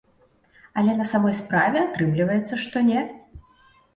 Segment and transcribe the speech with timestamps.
[0.81, 3.05] Але на самой справе атрымліваецца, што не.